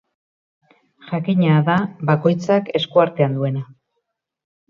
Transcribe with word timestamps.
Jakina 1.09 1.59
da 1.67 1.75
bakoitzak 2.11 2.73
esku 2.81 3.05
artean 3.05 3.39
duena. 3.41 3.65